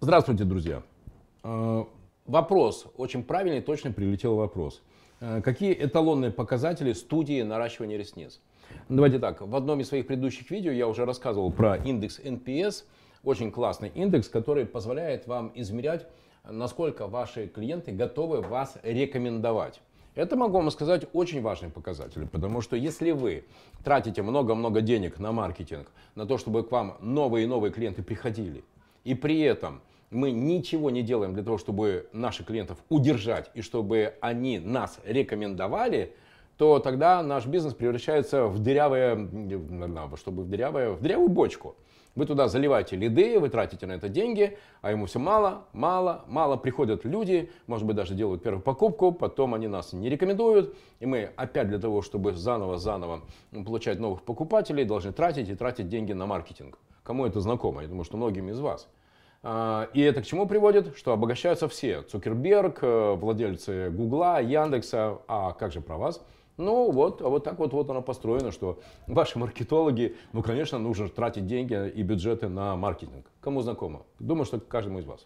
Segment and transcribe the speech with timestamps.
[0.00, 0.82] Здравствуйте, друзья.
[1.42, 1.84] Э,
[2.24, 4.80] вопрос, очень правильный, точно прилетел вопрос.
[5.18, 8.40] Э, какие эталонные показатели студии наращивания ресниц?
[8.88, 12.84] Давайте так, в одном из своих предыдущих видео я уже рассказывал про индекс NPS,
[13.24, 16.06] очень классный индекс, который позволяет вам измерять,
[16.48, 19.80] насколько ваши клиенты готовы вас рекомендовать.
[20.14, 23.46] Это, могу вам сказать, очень важный показатель, потому что если вы
[23.82, 28.62] тратите много-много денег на маркетинг, на то, чтобы к вам новые и новые клиенты приходили,
[29.02, 29.80] и при этом
[30.10, 36.14] мы ничего не делаем для того, чтобы наших клиентов удержать и чтобы они нас рекомендовали,
[36.56, 39.28] то тогда наш бизнес превращается в дырявое,
[40.16, 41.76] чтобы в дырявое, в дырявую бочку.
[42.16, 46.56] Вы туда заливаете лиды, вы тратите на это деньги, а ему все мало, мало, мало.
[46.56, 50.74] Приходят люди, может быть, даже делают первую покупку, потом они нас не рекомендуют.
[50.98, 53.22] И мы опять для того, чтобы заново-заново
[53.64, 56.78] получать новых покупателей, должны тратить и тратить деньги на маркетинг.
[57.04, 57.82] Кому это знакомо?
[57.82, 58.88] Я думаю, что многим из вас.
[59.42, 60.96] А, и это к чему приводит?
[60.96, 62.02] Что обогащаются все.
[62.02, 65.18] Цукерберг, э, владельцы Гугла, Яндекса.
[65.28, 66.24] А как же про вас?
[66.56, 71.08] Ну вот, а вот так вот, вот оно построено, что ваши маркетологи, ну конечно, нужно
[71.08, 73.30] тратить деньги и бюджеты на маркетинг.
[73.40, 74.02] Кому знакомо?
[74.18, 75.24] Думаю, что каждому из вас.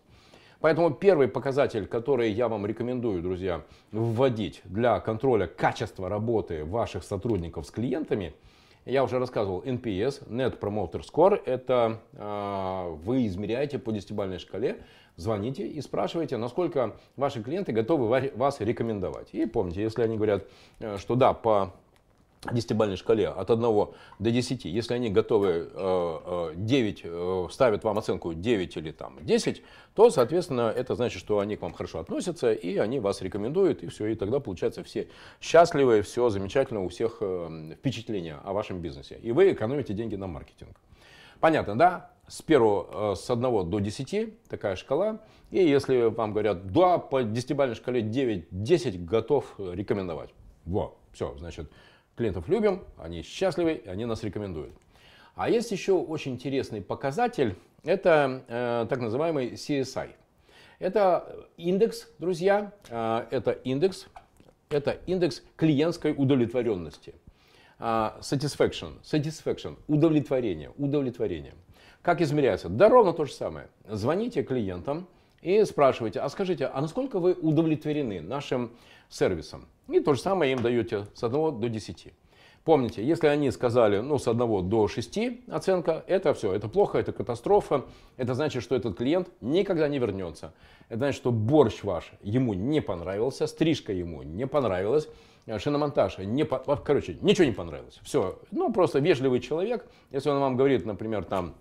[0.60, 7.66] Поэтому первый показатель, который я вам рекомендую, друзья, вводить для контроля качества работы ваших сотрудников
[7.66, 8.34] с клиентами–
[8.84, 14.82] я уже рассказывал, NPS, Net Promoter Score, это э, вы измеряете по десятибалльной шкале,
[15.16, 19.28] звоните и спрашиваете, насколько ваши клиенты готовы вас рекомендовать.
[19.32, 20.46] И помните, если они говорят,
[20.80, 21.74] э, что да, по
[22.50, 25.70] десятибалльной шкале от 1 до 10, если они готовы
[26.56, 29.62] 9, э, э, э, ставят вам оценку 9 или там 10,
[29.94, 33.86] то, соответственно, это значит, что они к вам хорошо относятся, и они вас рекомендуют, и
[33.86, 35.08] все, и тогда, получается, все
[35.40, 37.22] счастливы, все замечательно, у всех
[37.76, 40.76] впечатление о вашем бизнесе, и вы экономите деньги на маркетинг.
[41.38, 42.10] Понятно, да?
[42.28, 47.76] С, первого, с 1 до 10 такая шкала, и если вам говорят, да, по десятибалльной
[47.76, 50.30] шкале 9-10 готов рекомендовать.
[50.64, 51.70] Во, все, значит,
[52.16, 54.74] Клиентов любим, они счастливы, они нас рекомендуют.
[55.34, 60.10] А есть еще очень интересный показатель, это э, так называемый CSI.
[60.78, 64.06] Это индекс, друзья, э, это индекс,
[64.68, 67.14] это индекс клиентской удовлетворенности.
[67.78, 71.54] Э, satisfaction, satisfaction, удовлетворение, удовлетворение.
[72.02, 72.68] Как измеряется?
[72.68, 73.68] Да ровно то же самое.
[73.88, 75.08] Звоните клиентам,
[75.42, 78.72] и спрашиваете, а скажите, а насколько вы удовлетворены нашим
[79.08, 79.66] сервисом?
[79.88, 82.12] И то же самое им даете с 1 до 10.
[82.64, 85.18] Помните, если они сказали ну, с 1 до 6
[85.50, 87.84] оценка, это все, это плохо, это катастрофа.
[88.16, 90.54] Это значит, что этот клиент никогда не вернется.
[90.88, 95.08] Это значит, что борщ ваш ему не понравился, стрижка ему не понравилась,
[95.58, 96.58] шиномонтаж не по...
[96.76, 97.98] короче, ничего не понравилось.
[98.04, 101.54] Все, ну просто вежливый человек, если он вам говорит, например, там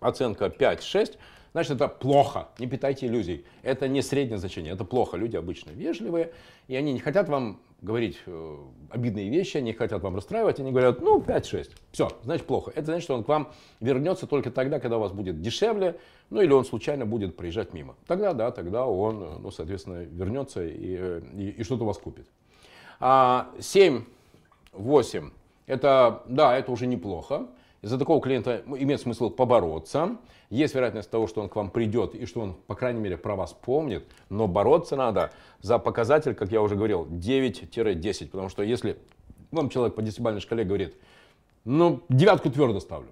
[0.00, 1.18] оценка 5-6,
[1.52, 2.48] значит это плохо.
[2.58, 3.44] Не питайте иллюзий.
[3.62, 5.16] Это не среднее значение, это плохо.
[5.16, 6.32] Люди обычно вежливые,
[6.68, 8.56] и они не хотят вам говорить э,
[8.90, 12.70] обидные вещи, они хотят вам расстраивать, они говорят, ну, 5-6, все, значит плохо.
[12.74, 15.98] Это значит, что он к вам вернется только тогда, когда у вас будет дешевле,
[16.30, 17.96] ну, или он случайно будет проезжать мимо.
[18.06, 22.26] Тогда, да, тогда он, ну, соответственно, вернется и, э, и, и что-то у вас купит.
[23.00, 24.04] А 7,
[24.72, 25.30] 8,
[25.66, 27.48] это, да, это уже неплохо.
[27.82, 30.16] Из-за такого клиента имеет смысл побороться.
[30.50, 33.34] Есть вероятность того, что он к вам придет и что он, по крайней мере, про
[33.34, 34.06] вас помнит.
[34.28, 38.28] Но бороться надо за показатель, как я уже говорил, 9-10.
[38.28, 38.98] Потому что если
[39.50, 40.96] вам человек по десятибалльной шкале говорит,
[41.64, 43.08] ну, девятку твердо ставлю,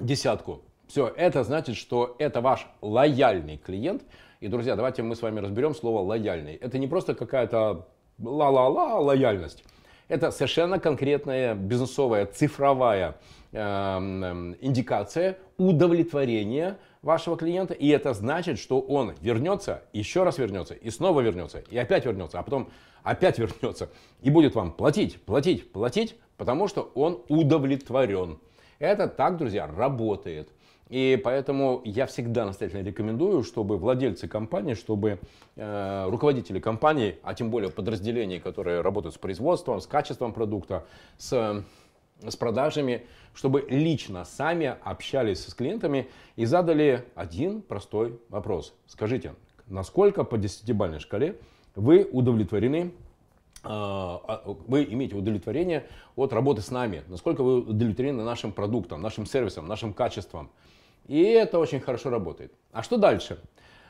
[0.00, 4.02] десятку, все, это значит, что это ваш лояльный клиент.
[4.38, 6.54] И, друзья, давайте мы с вами разберем слово лояльный.
[6.54, 9.64] Это не просто какая-то ла-ла-ла лояльность.
[10.10, 13.16] Это совершенно конкретная бизнесовая цифровая
[13.52, 20.88] Эм, индикация удовлетворения вашего клиента, и это значит, что он вернется, еще раз вернется, и
[20.90, 22.70] снова вернется, и опять вернется, а потом
[23.02, 23.90] опять вернется,
[24.22, 28.38] и будет вам платить, платить, платить, потому что он удовлетворен.
[28.78, 30.48] Это так, друзья, работает.
[30.90, 35.20] И поэтому я всегда настоятельно рекомендую, чтобы владельцы компании, чтобы
[35.56, 40.84] э, руководители компании, а тем более подразделений, которые работают с производством, с качеством продукта,
[41.16, 41.64] с
[42.26, 48.74] с продажами, чтобы лично сами общались с клиентами и задали один простой вопрос.
[48.86, 49.34] Скажите,
[49.66, 51.38] насколько по десятибалльной шкале
[51.74, 52.92] вы удовлетворены
[53.62, 59.26] а, а, вы имеете удовлетворение от работы с нами, насколько вы удовлетворены нашим продуктом, нашим
[59.26, 60.50] сервисом, нашим качеством.
[61.06, 62.52] И это очень хорошо работает.
[62.72, 63.38] А что дальше?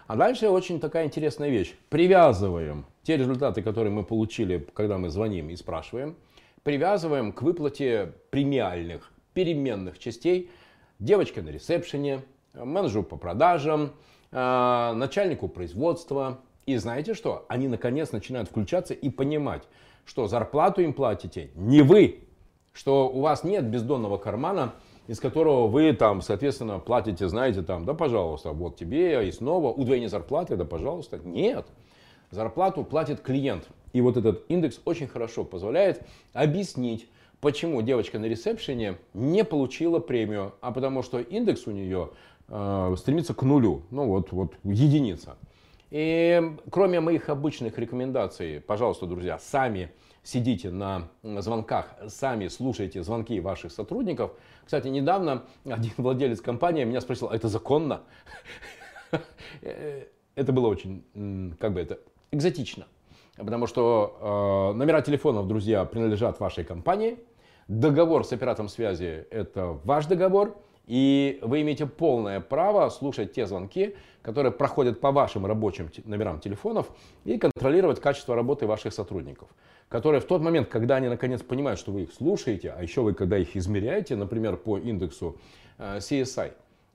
[0.06, 1.74] А дальше очень такая интересная вещь.
[1.88, 6.16] Привязываем те результаты, которые мы получили, когда мы звоним и спрашиваем,
[6.62, 10.50] привязываем к выплате премиальных переменных частей
[10.98, 12.22] девочка на ресепшене,
[12.54, 13.92] менеджеру по продажам,
[14.32, 16.40] э, начальнику производства.
[16.66, 17.46] И знаете что?
[17.48, 19.62] Они наконец начинают включаться и понимать,
[20.04, 22.24] что зарплату им платите не вы,
[22.72, 24.74] что у вас нет бездонного кармана,
[25.10, 30.08] из которого вы там, соответственно, платите, знаете, там, да, пожалуйста, вот тебе и снова удвоение
[30.08, 31.18] зарплаты, да, пожалуйста.
[31.24, 31.66] Нет.
[32.30, 33.66] Зарплату платит клиент.
[33.92, 36.00] И вот этот индекс очень хорошо позволяет
[36.32, 37.08] объяснить,
[37.40, 42.10] почему девочка на ресепшене не получила премию, а потому что индекс у нее
[42.46, 45.36] э, стремится к нулю, ну вот, вот единица.
[45.90, 46.40] И
[46.70, 49.90] кроме моих обычных рекомендаций, пожалуйста, друзья, сами
[50.22, 54.32] сидите на звонках, сами слушайте звонки ваших сотрудников.
[54.64, 58.02] Кстати, недавно один владелец компании меня спросил, а это законно?
[60.36, 61.04] Это было очень,
[61.58, 61.98] как бы это,
[62.30, 62.86] экзотично.
[63.36, 67.18] Потому что э, номера телефонов, друзья, принадлежат вашей компании.
[67.68, 70.56] Договор с оператором связи– это ваш договор.
[70.86, 76.90] И вы имеете полное право слушать те звонки, которые проходят по вашим рабочим номерам телефонов
[77.24, 79.48] и контролировать качество работы ваших сотрудников.
[79.88, 83.14] Которые в тот момент, когда они наконец понимают, что вы их слушаете, а еще вы
[83.14, 85.36] когда их измеряете, например, по индексу
[85.78, 86.52] э, CSI,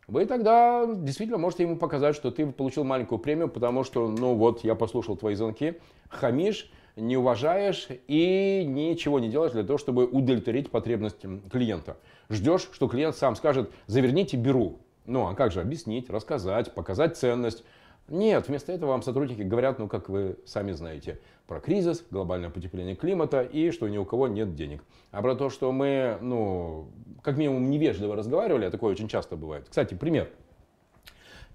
[0.08, 4.64] вы тогда действительно можете ему показать, что ты получил маленькую премию, потому что, ну вот,
[4.64, 5.80] я послушал твои звонки,
[6.10, 11.98] хамишь, не уважаешь и ничего не делаешь для того, чтобы удовлетворить потребности клиента.
[12.30, 14.80] Ждешь, что клиент сам скажет, заверните, беру.
[15.06, 17.64] Ну, а как же объяснить, рассказать, показать ценность.
[18.08, 22.96] Нет, вместо этого вам сотрудники говорят, ну, как вы сами знаете, про кризис, глобальное потепление
[22.96, 24.84] климата и что ни у кого нет денег.
[25.12, 26.88] А про то, что мы, ну,
[27.24, 29.66] как минимум невежливо разговаривали, а такое очень часто бывает.
[29.70, 30.30] Кстати, пример.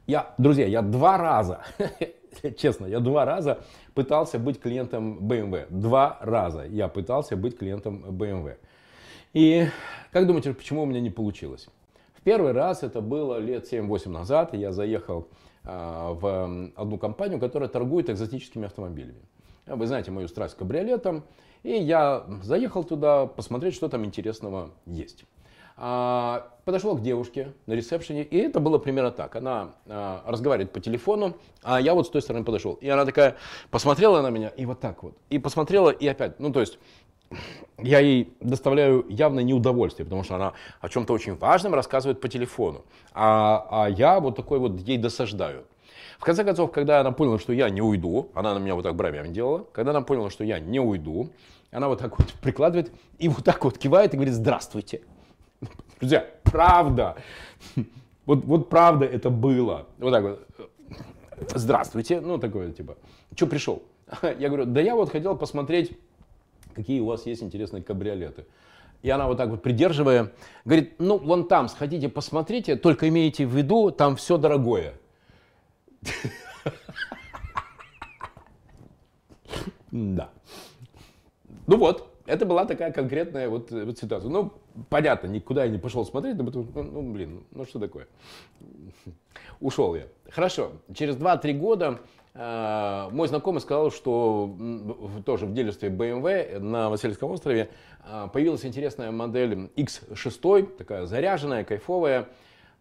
[0.06, 1.62] Я, друзья, я два раза,
[2.56, 3.60] честно, я два раза
[3.94, 5.66] пытался быть клиентом BMW.
[5.70, 8.56] Два раза я пытался быть клиентом BMW.
[9.32, 9.68] И
[10.12, 11.68] как думаете, почему у меня не получилось?
[12.14, 14.54] В первый раз это было лет 7-8 назад.
[14.54, 15.28] Я заехал
[15.64, 19.20] а, в одну компанию, которая торгует экзотическими автомобилями.
[19.66, 21.24] Вы знаете мою страсть к кабриолетам.
[21.62, 25.24] И я заехал туда посмотреть, что там интересного есть.
[25.82, 29.34] А, подошел к девушке на ресепшене, и это было примерно так.
[29.34, 32.74] Она а, разговаривает по телефону, а я вот с той стороны подошел.
[32.74, 33.36] И она такая
[33.70, 35.16] посмотрела на меня, и вот так вот.
[35.30, 36.38] И посмотрела, и опять.
[36.38, 36.78] Ну, то есть,
[37.78, 42.84] я ей доставляю явно неудовольствие, потому что она о чем-то очень важном рассказывает по телефону.
[43.14, 45.64] А, а я вот такой вот ей досаждаю.
[46.18, 48.94] В конце концов, когда она поняла, что я не уйду, она на меня вот так
[48.94, 51.30] бровями делала, когда она поняла, что я не уйду,
[51.70, 55.00] она вот так вот прикладывает и вот так вот кивает и говорит «Здравствуйте».
[56.00, 57.16] Друзья, правда.
[58.26, 59.86] Вот, вот правда это было.
[59.98, 60.46] Вот так вот.
[61.54, 62.20] Здравствуйте.
[62.20, 62.96] Ну, такое типа.
[63.36, 63.82] Что пришел?
[64.22, 65.96] Я говорю, да я вот хотел посмотреть,
[66.74, 68.46] какие у вас есть интересные кабриолеты.
[69.02, 70.32] И она вот так вот придерживая,
[70.64, 74.94] говорит, ну, вон там сходите, посмотрите, только имейте в виду, там все дорогое.
[79.92, 80.30] Да.
[81.66, 84.30] Ну вот, это была такая конкретная вот, вот ситуация.
[84.30, 84.52] Ну,
[84.88, 88.06] понятно, никуда я не пошел смотреть, но ну, ну, блин, ну что такое?
[89.60, 90.04] Ушел я.
[90.30, 92.00] Хорошо, через 2-3 года
[92.34, 94.56] э, мой знакомый сказал, что
[95.26, 97.70] тоже в делестве BMW на Васильевском острове
[98.04, 102.28] э, появилась интересная модель X6, такая заряженная, кайфовая.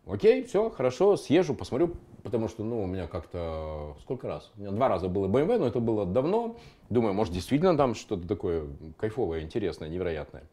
[0.07, 4.51] Окей, все, хорошо, съезжу, посмотрю, потому что, ну, у меня как-то, сколько раз?
[4.57, 6.57] У меня два раза было BMW, но это было давно.
[6.89, 10.43] Думаю, может, действительно там что-то такое кайфовое, интересное, невероятное.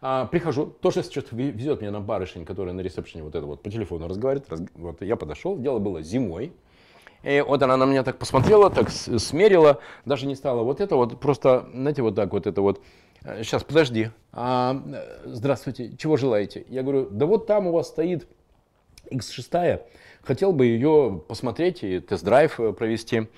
[0.00, 3.70] А, прихожу, тоже что-то везет меня на барышень, которая на ресепшене вот это вот по
[3.70, 4.50] телефону разговаривает.
[4.50, 6.52] Раз, вот я подошел, дело было зимой.
[7.22, 11.18] И вот она на меня так посмотрела, так смерила, даже не стала вот это вот,
[11.18, 12.80] просто, знаете, вот так вот это вот.
[13.38, 14.10] Сейчас, э, подожди.
[14.32, 16.64] А, э, здравствуйте, чего желаете?
[16.68, 18.28] Я говорю, да вот там у вас стоит
[19.10, 19.82] X6,
[20.22, 23.28] хотел бы ее посмотреть и тест-драйв э, провести.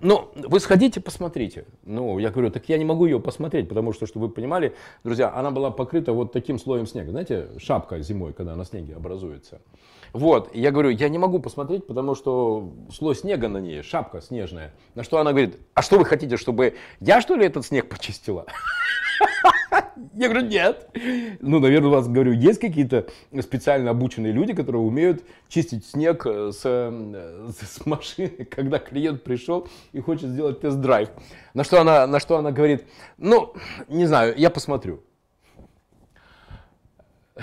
[0.00, 1.64] Ну, вы сходите, посмотрите.
[1.84, 4.74] Ну, я говорю, так я не могу ее посмотреть, потому что, чтобы вы понимали,
[5.04, 7.10] друзья, она была покрыта вот таким слоем снега.
[7.10, 9.60] Знаете, шапка зимой, когда на снеге образуется.
[10.12, 14.72] Вот, я говорю, я не могу посмотреть, потому что слой снега на ней, шапка снежная.
[14.94, 18.46] На что она говорит, а что вы хотите, чтобы я что ли этот снег почистила?
[20.14, 20.88] Я говорю, нет.
[21.40, 23.06] Ну, наверное, у вас, говорю, есть какие-то
[23.40, 29.68] специально обученные люди, которые умеют чистить снег э, с, э, с машины, когда клиент пришел
[29.92, 31.10] и хочет сделать тест-драйв.
[31.54, 32.84] На что, она, на что она говорит,
[33.18, 33.54] ну,
[33.88, 35.02] не знаю, я посмотрю.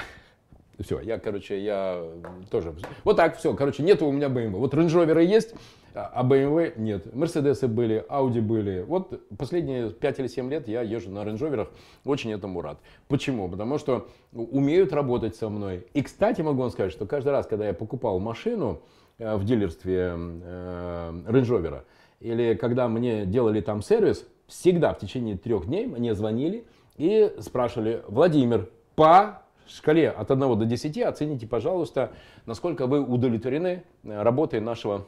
[0.79, 2.03] Все, я, короче, я
[2.49, 2.73] тоже...
[3.03, 4.57] Вот так, все, короче, нет у меня BMW.
[4.57, 5.53] Вот Range Rover есть,
[5.99, 7.13] а BMW нет.
[7.15, 8.81] Мерседесы были, Audi были.
[8.81, 11.67] Вот последние 5 или 7 лет я езжу на Range Rover,
[12.05, 12.77] очень этому рад.
[13.07, 13.49] Почему?
[13.49, 15.87] Потому что умеют работать со мной.
[15.93, 18.81] И, кстати, могу вам сказать, что каждый раз, когда я покупал машину,
[19.17, 21.81] в дилерстве Range Rover,
[22.19, 26.65] или когда мне делали там сервис, всегда в течение трех дней мне звонили
[26.97, 32.11] и спрашивали, Владимир, по шкале от 1 до 10 оцените, пожалуйста,
[32.45, 35.07] насколько вы удовлетворены работой нашего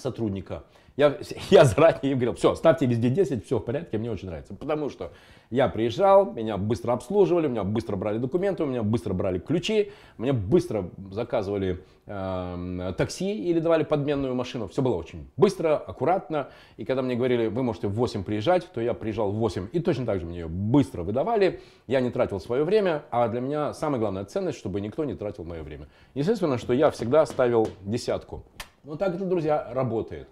[0.00, 0.64] сотрудника.
[0.98, 1.16] Я,
[1.50, 4.52] я заранее им говорил, все, ставьте везде 10, все в порядке, мне очень нравится.
[4.54, 5.12] Потому что
[5.48, 9.92] я приезжал, меня быстро обслуживали, у меня быстро брали документы, у меня быстро брали ключи,
[10.16, 14.66] мне быстро заказывали э, такси или давали подменную машину.
[14.66, 16.48] Все было очень быстро, аккуратно.
[16.76, 19.68] И когда мне говорили, вы можете в 8 приезжать, то я приезжал в 8.
[19.72, 21.60] И точно так же мне ее быстро выдавали.
[21.86, 25.44] Я не тратил свое время, а для меня самая главная ценность, чтобы никто не тратил
[25.44, 25.86] мое время.
[26.14, 28.42] Естественно, что я всегда ставил десятку.
[28.84, 30.28] Ну так это, друзья, работает.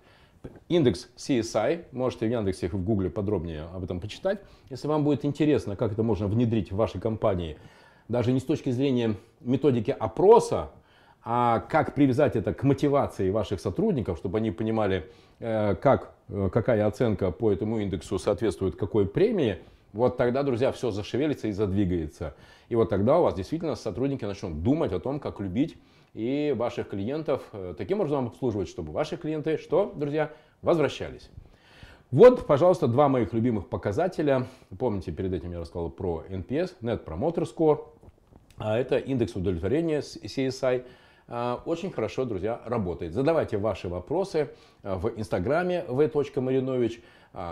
[0.68, 4.40] Индекс CSI, можете в Яндексе в Гугле подробнее об этом почитать.
[4.70, 7.56] Если вам будет интересно, как это можно внедрить в вашей компании,
[8.08, 10.70] даже не с точки зрения методики опроса,
[11.24, 15.10] а как привязать это к мотивации ваших сотрудников, чтобы они понимали,
[15.40, 19.58] э, как, э, какая оценка по этому индексу соответствует какой премии,
[19.92, 22.34] вот тогда, друзья, все зашевелится и задвигается.
[22.68, 25.76] И вот тогда у вас действительно сотрудники начнут думать о том, как любить
[26.16, 30.32] и ваших клиентов э, таким образом обслуживать, чтобы ваши клиенты, что, друзья,
[30.62, 31.28] возвращались.
[32.10, 34.46] Вот, пожалуйста, два моих любимых показателя.
[34.78, 37.84] Помните, перед этим я рассказал про NPS, Net Promoter Score.
[38.56, 40.86] А это индекс удовлетворения CSI.
[41.28, 43.12] А, очень хорошо, друзья, работает.
[43.12, 44.48] Задавайте ваши вопросы
[44.82, 47.02] а, в инстаграме v.marinovich,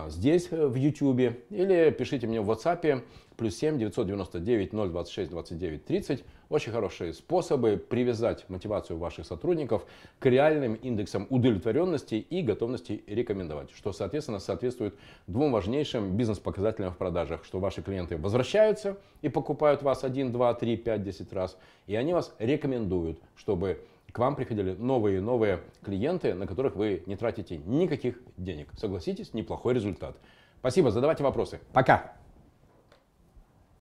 [0.08, 3.02] здесь в YouTube или пишите мне в WhatsApp
[3.36, 6.24] плюс 7 999 026 29 30.
[6.48, 9.86] Очень хорошие способы привязать мотивацию ваших сотрудников
[10.18, 14.94] к реальным индексам удовлетворенности и готовности рекомендовать, что, соответственно, соответствует
[15.26, 20.76] двум важнейшим бизнес-показателям в продажах, что ваши клиенты возвращаются и покупают вас 1, 2, 3,
[20.76, 26.34] 5, 10 раз, и они вас рекомендуют, чтобы к вам приходили новые и новые клиенты,
[26.34, 28.68] на которых вы не тратите никаких денег.
[28.78, 30.16] Согласитесь, неплохой результат.
[30.60, 31.60] Спасибо, задавайте вопросы.
[31.72, 32.14] Пока!